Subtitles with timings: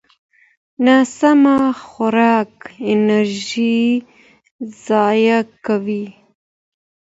[0.85, 1.43] ناسم
[1.85, 2.51] خوراک
[2.91, 3.75] انرژي
[4.85, 6.05] ضایع کوي.